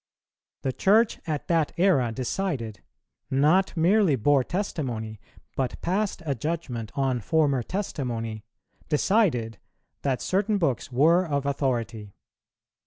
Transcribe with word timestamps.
The 0.63 0.73
Church 0.73 1.19
at 1.27 1.47
that 1.47 1.73
era 1.77 2.11
decided 2.11 2.81
not 3.29 3.77
merely 3.77 4.15
bore 4.15 4.43
testimony, 4.43 5.19
but 5.55 5.79
passed 5.83 6.23
a 6.25 6.33
judgment 6.33 6.91
on 6.95 7.19
former 7.19 7.61
testimony, 7.61 8.43
decided, 8.89 9.59
that 10.01 10.19
certain 10.19 10.57
books 10.57 10.91
were 10.91 11.23
of 11.23 11.45
authority. 11.45 12.15